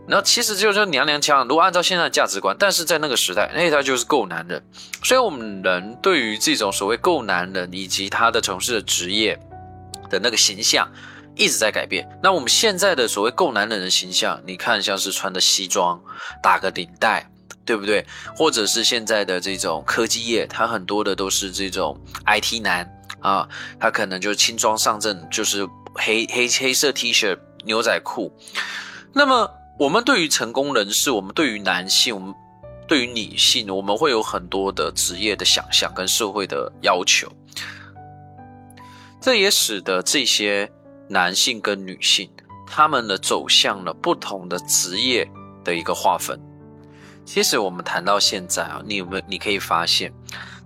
[0.07, 1.45] 然后其实就是娘娘腔。
[1.45, 4.63] 如果按照现在的价值观，但是在那个时代，那他就是够男人。
[5.03, 9.37] 所以，我们人对于这种所谓够男人以及他的从事的职业
[10.09, 10.89] 的那个形象
[11.35, 12.07] 一直在改变。
[12.23, 16.01] 那我们现在的所谓够男人的形象，你看像是穿的西装，
[16.41, 17.29] 打个领带，
[17.65, 18.05] 对不对？
[18.37, 22.89] 或者是现在的这种科技业，它很多的都是这种 IT 男。
[23.27, 28.31] 啊，他可能就是轻装上阵，就是黑黑黑色 T 恤、牛仔裤。
[29.13, 32.33] 那么，我们对于成功人士，我们对于男性，我们
[32.87, 37.27] 对于女性，我们会有很多的职业的想象跟社会的要求。
[39.19, 40.71] 这也使得这些
[41.09, 42.29] 男性跟女性，
[42.65, 45.29] 他们的走向了不同的职业
[45.65, 46.39] 的一个划分。
[47.25, 49.23] 其实，我们谈到现在啊，你有没有？
[49.27, 50.13] 你可以发现。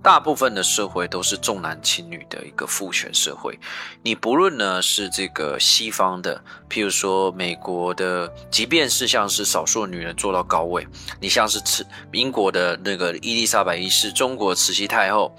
[0.04, 3.60] 大部分的社会都是重男轻女的一个父权社会，
[4.02, 10.88] 你不论呢是这个西方的，譬如说美国的，即便是像是少数女人做到高位，
[11.20, 15.36] 你像是慈英国的那个伊丽莎白一世，中国慈禧太后，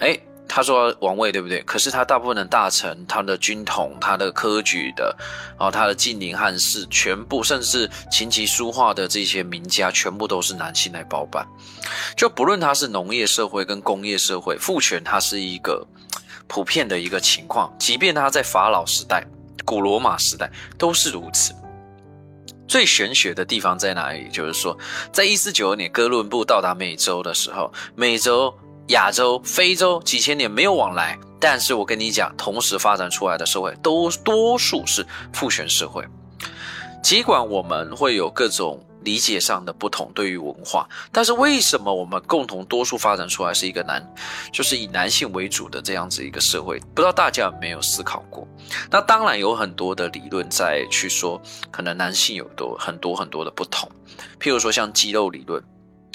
[0.00, 0.18] 哎。
[0.48, 1.60] 他说王位对不对？
[1.62, 5.14] 可是他大部分的大臣、他的军统、他的科举的，
[5.58, 11.46] 然后他的近邻汉室，全部甚至琴棋书画的这些名家，全部都是男性来包办。
[12.16, 15.86] 就不论他是农业社会跟工业社会，父权它是一个
[16.46, 19.24] 普遍的一个情况，即便他在法老时代、
[19.64, 21.54] 古罗马时代都是如此。
[22.66, 24.28] 最玄学的地方在哪里？
[24.30, 24.76] 就是说，
[25.12, 28.54] 在一四九二年哥伦布到达美洲的时候，美洲、
[28.88, 36.04] 亚洲、非洲几千年没有往来，但是我跟你讲，同时发展出来的社会都多数是父权社会。
[37.02, 38.84] 尽管我们会有各种。
[39.04, 44.04] 理解上的不同，对于文化，但是为什么我们共同多数发展出来是一个男，
[44.52, 46.78] 就是以男性为主的这样子一个社会？
[46.94, 48.46] 不知道大家有没有思考过？
[48.90, 53.88] 那当然有很多的理论在去说，可能男性有多很多很多的不同，
[54.40, 55.62] 譬如说像肌肉理论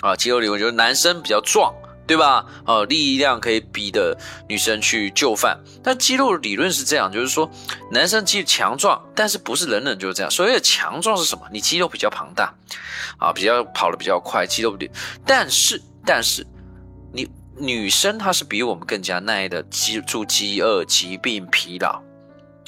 [0.02, 1.74] 啊，肌肉理论就是男生比较壮。
[2.06, 2.46] 对吧？
[2.66, 4.18] 呃，力量可以逼的
[4.50, 7.50] 女生去就范，但肌肉理论是这样，就是说
[7.92, 10.30] 男生肌强壮，但是不是人人就是这样。
[10.30, 11.48] 所谓的强壮是什么？
[11.52, 12.54] 你肌肉比较庞大，
[13.18, 14.78] 啊，比较跑得比较快，肌肉
[15.26, 16.46] 但是但是
[17.14, 17.26] 你
[17.58, 22.02] 女生她是比我们更加耐的记住饥饿、疾病、疲劳，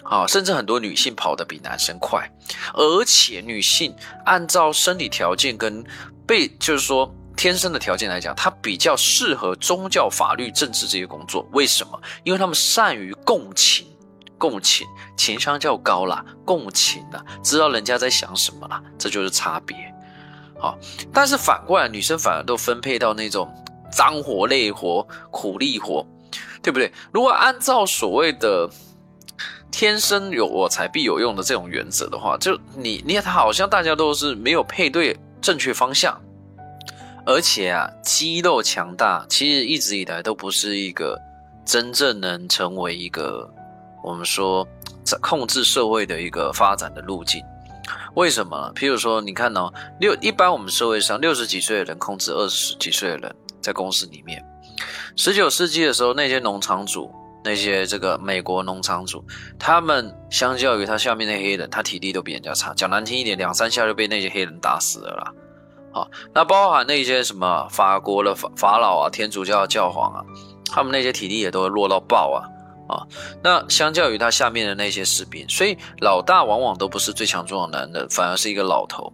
[0.06, 2.32] 啊，甚至很多女性跑得比男生快，
[2.74, 3.94] 而且女性
[4.24, 5.84] 按照生理条件跟
[6.26, 7.14] 被就是说。
[7.36, 11.48] 天生的条件来讲，他比较适合宗教、法律、政治这些工作。
[11.52, 12.02] 为什么？
[12.24, 13.88] 因为他们善于共情，
[14.38, 19.76] 共情，情商较高啦，共情啦，知道人家在想什么啦，这就是差别。
[20.58, 20.78] 好，
[21.14, 23.52] 但是反过来，女生反而都分配到那种
[23.92, 26.08] 脏活、累活、苦力活，
[26.64, 26.92] 对不对？
[27.12, 28.70] 如果按照所谓的
[29.70, 36.18] 天生有我才必有用的这种原则的话，就你，你看，他好像大家都是没有配对正确方向。
[37.26, 41.20] 而且啊，肌肉强大其实一直以来都不是一个
[41.66, 43.50] 真正能成为一个
[44.04, 44.68] 我们说
[45.22, 47.44] 控制社会的一个发展的路径。
[48.16, 48.72] 为什么？
[48.76, 54.44] 譬如说，你看哦，六一般我们社会上六十几岁的人控制二十几岁的人，在公司里面。
[55.16, 57.12] 十九世纪的时候，那些农场主，
[57.44, 59.24] 那些这个美国农场主，
[59.60, 62.74] 他们相较于他下面那黑人，他体力都比人家差。
[62.74, 65.34] 讲难听一点，两三下就被那些黑人打死了啦。
[65.96, 70.20] 啊，那包含那些什么法国的法法老啊、天主教的教皇啊，
[70.70, 72.44] 他们那些体力也都会弱到爆啊
[72.90, 73.08] 啊！
[73.42, 79.12] 那相较于他下面的那些士兵，所以老大往往都不是最强壮的男人，反而是一个老头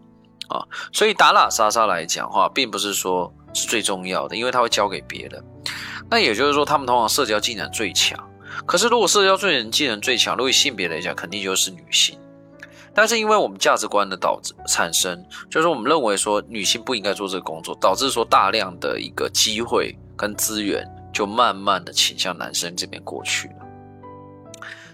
[0.49, 0.65] 啊。
[0.91, 5.43] 所以打打杀杀来讲话，并不是说是最重要的，因为他会交给别人。
[6.09, 8.19] 那也就是说，他们通常社交技能最强。
[8.65, 12.19] 可是如果社交最能技能最强，如果性别来讲，肯定就是女性。
[12.93, 23.55] 但是因为我们价值观的导致产生，就是我们认为说女性不应该做这个工作，导致说大量的一个机会跟资源就慢慢的倾向男生这边过去了。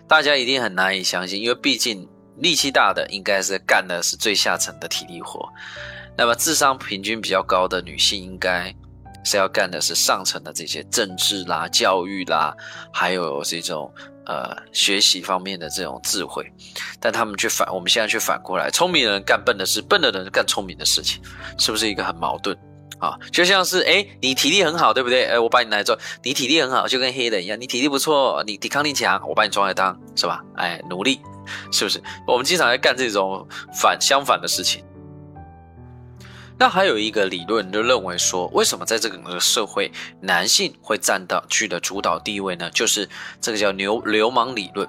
[0.08, 2.08] 大家一定很难以相信，因为毕竟
[2.38, 5.50] 力气大的应该是干的是最下层的体力活，
[6.16, 8.72] 那么智商平均比较高的女性应该
[9.24, 12.56] 是要干的是上层的这些政治啦、教育啦，
[12.94, 13.92] 还有这种。
[14.28, 16.46] 呃，学习方面的这种智慧，
[17.00, 21.22] 但他们却反，我们现在却反过来，聪明的人干笨的事，笨的人干聪明的事情，
[21.58, 22.54] 是不是一个很矛盾
[23.00, 23.18] 啊？
[23.32, 25.28] 就像是，哎，你体力很好，对不对？
[25.28, 30.44] 哎，我把你来做，你体力很好，就跟黑人一样，你体力不错，你抵抗力强，我把你抓来当，是吧？
[30.58, 31.22] 哎，努力，
[31.72, 32.04] 是不是？
[32.28, 34.84] 我们经常在干这种反相反的事情。
[36.60, 39.92] 那还有一个理论就认为说，为什么在这个社会，
[40.22, 42.70] 男性会占到去的主导地位呢？
[42.72, 43.08] 就是
[43.40, 44.88] 这个叫流流氓理论。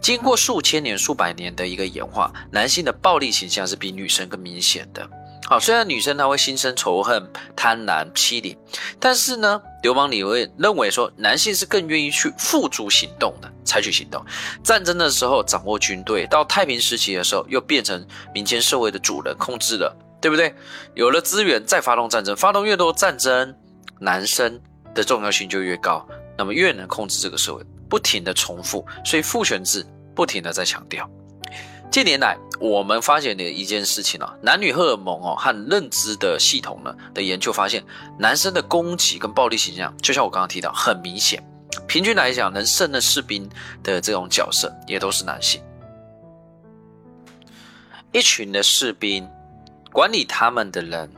[0.00, 5.08] 经过数千年、数百年的一个演化，男性的暴力倾向是比女生更明显的。
[5.46, 8.56] 好，虽然女生她会心生仇恨、贪婪、欺凌，
[8.98, 14.24] 但是呢，流氓理论认为说，男性是更愿意去付诸行动的，采取行动。
[14.62, 19.94] 战争的时候掌握军队，到太平时期的时候又变成民间社会的主人，控制了。
[20.24, 20.54] 对不对？
[20.94, 23.54] 有了资源再发动战争，发动越多战争，
[24.00, 24.58] 男生
[24.94, 26.08] 的重要性就越高，
[26.38, 29.84] 那么越能控制这个社会，不停的重复，所以父权制
[30.14, 31.06] 不停的在强调。
[31.90, 37.84] 近年来，我们发现的一件事情啊，男女荷尔蒙哦和认知的系统呢的研究发现，
[38.18, 41.44] 男生的攻击跟暴力形象，就像我刚刚提到，很明显，
[41.86, 43.46] 平均来讲，能胜任士兵
[43.82, 45.62] 的这种角色也都是男性，
[48.10, 49.28] 一群的士兵。
[49.94, 51.08] 管理他们的人，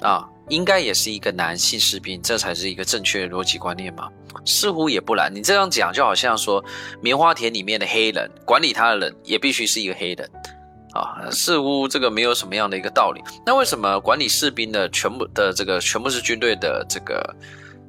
[0.00, 4.08] 啊，应该也是一个男性士兵，这才是一个正确的逻辑观念嘛？
[4.44, 5.32] 似乎也不然。
[5.32, 6.62] 你这样讲，就好像说
[7.00, 10.28] 棉花田里面的黑人管理他的人也必须是一个黑人，
[10.92, 13.22] 啊，似乎这个没有什么样的一个道理。
[13.46, 17.22] 那为什么管理士兵的全部的这个全部是军队的这个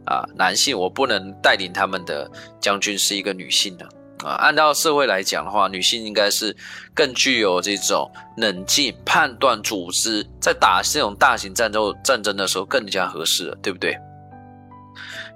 [0.06, 2.30] 啊男性，我不能带领他们的
[2.62, 3.86] 将军是一个女性呢？
[4.24, 6.56] 啊，按照社会来讲的话，女性应该是
[6.94, 13.98] 更具有这种冷静判断、组织，在打这种大型战斗战争的时候更加合适，对不对？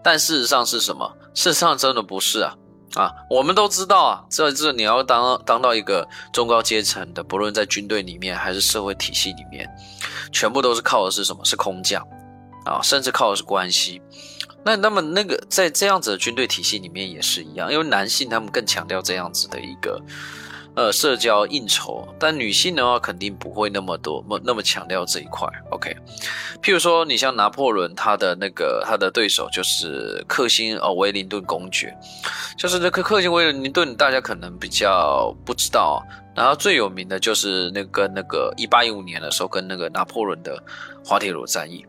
[0.04, 1.12] 但事实上是什么？
[1.34, 2.56] 事实上真的不是啊！
[2.96, 9.70] 啊，我们都知道啊，这这你要当当到一个中高阶层的，不论在军队里面还是社会体系里面，
[10.32, 11.44] 全部都是靠的是什么？
[11.44, 12.02] 是空降
[12.66, 14.02] 啊，甚至靠的是关系。
[14.68, 19.97] 那那么那个在这样子的军队体系里面也是一样，因为男性他们更强调这样子的一个。
[20.76, 25.49] 呃，社交应酬，但女性的话肯定不会那么多，那么那么强调这一块。
[25.72, 25.91] OK，
[26.61, 31.97] 譬如说，你像拿破仑，他的那个他的对手就是克星哦，威灵顿公爵，
[32.59, 36.05] 就是那个克星威灵顿，大家可能比较不知道。
[36.36, 40.63] 然后最有名的就是那个那个一八一五年的时候，跟那个拿破仑的
[41.03, 41.84] 滑铁卢战役。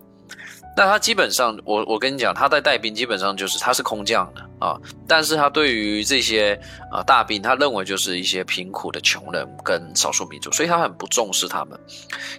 [0.79, 6.55] 那他基本上，我我跟你讲，他在带兵基本上就是他是空降的啊，但是他对于这些
[6.93, 11.77] 啊大兵，他认为就是一些贫苦的穷人跟少数民族，所以他很不重视他们。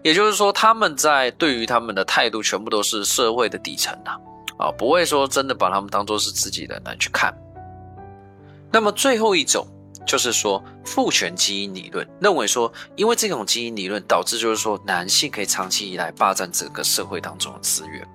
[0.01, 4.15] 也就是说，他们在对于他们的态度，全部都是社会的底层啊，
[4.57, 7.37] 啊，不会说真的把他们当做是自己人来去看。
[8.71, 9.67] 那么最后一种
[10.07, 18.07] 就是说父权基因理论，认为说，因为这种基因理论导致就是说男性可以长期以来霸占整个社会当中的资源。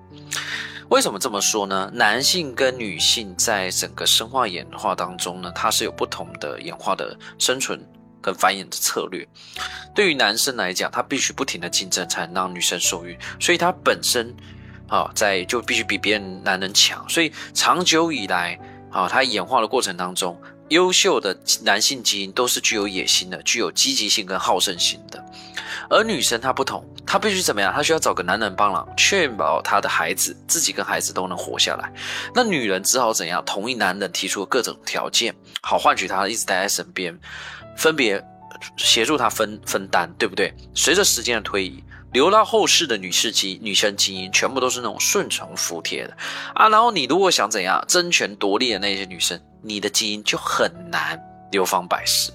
[0.89, 1.89] 为什么这么说呢？
[1.93, 7.83] 男性跟女性在整个生化演化当中呢，它是有不同的演化的生存
[8.21, 9.27] 跟繁衍的策略。
[9.95, 14.31] 对于男生来讲，他必须不停的竞争才能让女生受孕，所以他本身
[14.87, 17.03] 啊，在就必须比别人男人强。
[17.09, 18.59] 所以长久以来
[18.91, 20.39] 啊，他演化的过程当中，
[20.69, 25.23] 优秀的男性基因都是具有野心的，具有积极性跟好胜心的。
[25.89, 27.71] 而女生她不同，她必须怎么样？
[27.71, 31.91] 她需要找个男人帮忙，确保她的孩子自己跟孩子都能活下来。
[32.33, 33.43] 那女人只好怎样？
[33.45, 37.15] 同意男人提出各种条件，好换取他一直待在身边，
[37.77, 38.23] 分别
[38.75, 40.51] 协助他分分担，对不对？
[40.73, 41.83] 随着时间的推移，
[42.15, 46.15] 留到后世的女士基女生基因全部都是那种顺从服帖的
[46.53, 46.69] 啊。
[46.69, 52.31] 然后你如果想怎样争权夺利的那些女生，你的基因就很难流芳百世。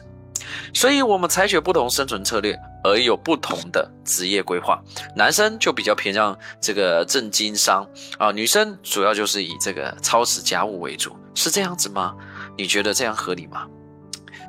[0.75, 2.55] 所以，我们采取不同生存策略，
[2.85, 4.79] 而有不同的职业规划。
[5.17, 7.87] 男生就比较偏向这个正经商
[8.19, 12.15] 啊，女生主要就是以这个操持家务为主，是这样子吗？
[12.59, 13.67] 你觉得这样合理吗？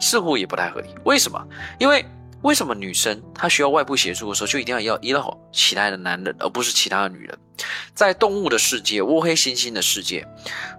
[0.01, 0.89] 似乎也不太合理。
[1.05, 1.41] 为什么？
[1.79, 2.05] 因为。
[2.43, 5.21] 为什么女生她需要外部协助的时候，就一定要要依赖
[5.51, 7.37] 其他的男人，而不是其他的女人？
[7.93, 10.25] 在动物的世界，窝黑猩猩的世界，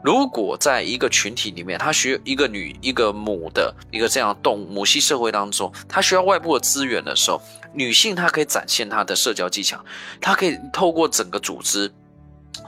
[0.03, 7.41] 如果在一个群体里面，它需要一个女、一个母的一个这样动物母系社会当中，它需要外部的资源的时候，
[7.73, 9.85] 女性她可以展现她的社交技巧，
[10.21, 11.93] 她可以透过整个组织。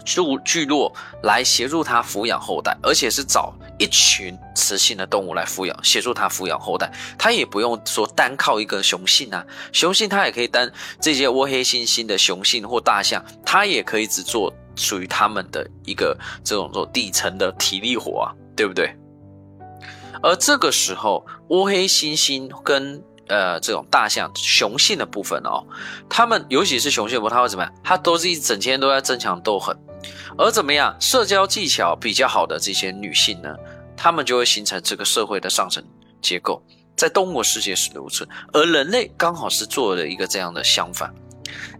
[0.04, 6.90] 聚聚落来协助他抚养后代，而且是找一群雌性的动物来抚养，协助他抚养后代。
[7.18, 10.70] 他也不用说单靠一个雄性啊，雄性他也可以单
[11.00, 18.94] 这些窝黑猩猩的雄性或大象，他也可以只做属于他们的一个这种做底层的体力活啊，对不对？
[20.22, 25.64] 而这个时候，窝黑猩猩跟呃，这种大象雄性的部分哦，
[26.08, 27.74] 他们尤其是雄性部，他会怎么样？
[27.82, 29.76] 他都是一整天都在争强斗狠，
[30.36, 30.94] 而怎么样？
[31.00, 33.54] 社交技巧比较好的这些女性呢，
[33.96, 35.82] 她们就会形成这个社会的上层
[36.20, 36.62] 结构。
[36.96, 41.12] 在动物世界是如此，而人类刚好是做了一个这样的相反。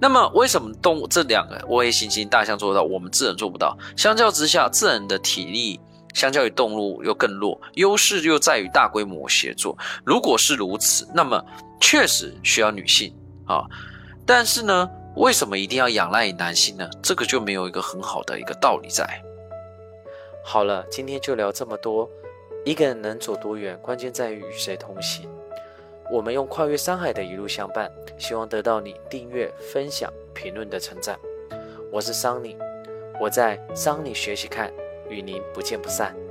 [0.00, 3.76] 那么，为什么动物这两个窝黑猩猩、大象做到，我们自然做不到？
[3.96, 5.78] 相较之下，自然的体力。
[6.14, 9.76] 相较于动物又更弱，优势又在于大规模协作。
[10.04, 11.44] 如果是如此，那么
[11.80, 13.64] 确实需要女性啊。
[14.24, 16.88] 但是呢，为什么一定要仰赖于男性呢？
[17.02, 19.06] 这个就没有一个很好的一个道理在。
[20.42, 22.08] 好了，今天就聊这么多。
[22.64, 25.28] 一个人能走多远，关键在于与谁同行。
[26.10, 31.18] 我们用跨越山海的一路相伴，希望得到你订阅、分享、评论的称赞。
[31.92, 32.56] 我是桑尼，
[33.20, 34.72] 我在桑尼学习看。
[35.14, 36.23] 与您不见不散。